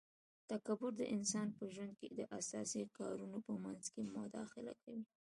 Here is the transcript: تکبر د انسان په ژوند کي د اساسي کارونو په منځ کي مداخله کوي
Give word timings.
تکبر 0.49 0.91
د 0.97 1.01
انسان 1.15 1.47
په 1.57 1.63
ژوند 1.73 1.93
کي 1.99 2.07
د 2.11 2.19
اساسي 2.39 2.81
کارونو 2.97 3.37
په 3.47 3.53
منځ 3.63 3.83
کي 3.93 4.01
مداخله 4.17 4.73
کوي 4.83 5.05